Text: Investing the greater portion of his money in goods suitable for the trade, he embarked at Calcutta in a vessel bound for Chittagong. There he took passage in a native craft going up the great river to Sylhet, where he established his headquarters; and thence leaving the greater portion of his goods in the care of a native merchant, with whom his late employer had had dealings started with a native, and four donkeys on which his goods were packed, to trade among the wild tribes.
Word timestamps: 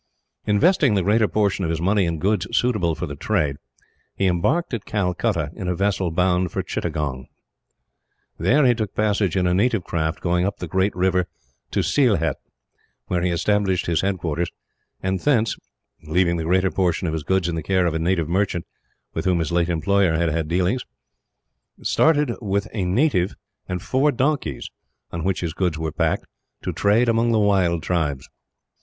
Investing 0.47 0.95
the 0.95 1.03
greater 1.03 1.27
portion 1.27 1.63
of 1.63 1.69
his 1.69 1.79
money 1.79 2.05
in 2.05 2.17
goods 2.17 2.47
suitable 2.57 2.95
for 2.95 3.05
the 3.05 3.15
trade, 3.15 3.57
he 4.15 4.25
embarked 4.25 4.73
at 4.73 4.83
Calcutta 4.83 5.51
in 5.55 5.67
a 5.67 5.75
vessel 5.75 6.09
bound 6.09 6.51
for 6.51 6.63
Chittagong. 6.63 7.27
There 8.39 8.65
he 8.65 8.73
took 8.73 8.95
passage 8.95 9.35
in 9.37 9.45
a 9.45 9.53
native 9.53 9.83
craft 9.83 10.19
going 10.19 10.43
up 10.43 10.57
the 10.57 10.67
great 10.67 10.95
river 10.95 11.27
to 11.69 11.83
Sylhet, 11.83 12.37
where 13.09 13.21
he 13.21 13.29
established 13.29 13.85
his 13.85 14.01
headquarters; 14.01 14.49
and 15.03 15.19
thence 15.19 15.55
leaving 16.01 16.37
the 16.37 16.45
greater 16.45 16.71
portion 16.71 17.05
of 17.05 17.13
his 17.13 17.21
goods 17.21 17.47
in 17.47 17.53
the 17.53 17.61
care 17.61 17.85
of 17.85 17.93
a 17.93 17.99
native 17.99 18.27
merchant, 18.27 18.65
with 19.13 19.25
whom 19.25 19.37
his 19.37 19.51
late 19.51 19.69
employer 19.69 20.13
had 20.17 20.29
had 20.29 20.47
dealings 20.47 20.83
started 21.83 22.33
with 22.41 22.67
a 22.73 22.85
native, 22.85 23.35
and 23.69 23.83
four 23.83 24.11
donkeys 24.11 24.71
on 25.11 25.23
which 25.23 25.41
his 25.41 25.53
goods 25.53 25.77
were 25.77 25.91
packed, 25.91 26.25
to 26.63 26.73
trade 26.73 27.07
among 27.07 27.31
the 27.31 27.37
wild 27.37 27.83
tribes. 27.83 28.27